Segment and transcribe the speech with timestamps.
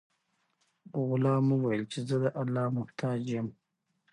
[1.07, 3.47] غلام وویل چې زه د الله محتاج یم.